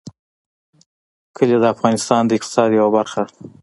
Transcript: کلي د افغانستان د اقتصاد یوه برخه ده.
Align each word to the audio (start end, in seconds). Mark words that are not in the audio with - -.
کلي 1.35 1.55
د 1.61 1.65
افغانستان 1.73 2.21
د 2.25 2.31
اقتصاد 2.37 2.69
یوه 2.79 2.91
برخه 2.97 3.19
ده. 3.25 3.29